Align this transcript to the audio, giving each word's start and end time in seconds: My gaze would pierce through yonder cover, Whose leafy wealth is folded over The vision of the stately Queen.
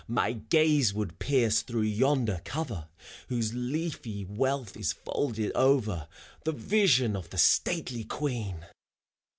My 0.07 0.33
gaze 0.33 0.95
would 0.95 1.19
pierce 1.19 1.61
through 1.61 1.83
yonder 1.83 2.41
cover, 2.43 2.87
Whose 3.27 3.53
leafy 3.53 4.25
wealth 4.25 4.75
is 4.75 4.93
folded 4.93 5.51
over 5.53 6.07
The 6.43 6.53
vision 6.53 7.15
of 7.15 7.29
the 7.29 7.37
stately 7.37 8.03
Queen. 8.03 8.65